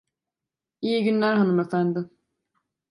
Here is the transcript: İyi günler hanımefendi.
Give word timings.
İyi 0.81 1.03
günler 1.03 1.35
hanımefendi. 1.35 1.99